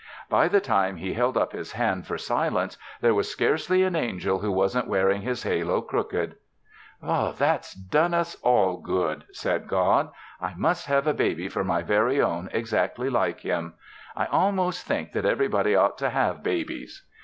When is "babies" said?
16.41-17.03